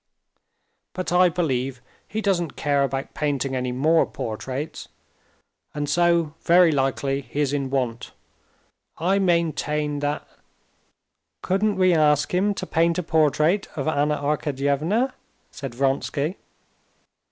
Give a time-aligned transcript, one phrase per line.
[0.93, 4.87] But I believe he doesn't care about painting any more portraits,
[5.75, 8.11] and so very likely he is in want.
[8.97, 10.27] I maintain that...."
[11.43, 15.13] "Couldn't we ask him to paint a portrait of Anna Arkadyevna?"
[15.51, 16.37] said Vronsky.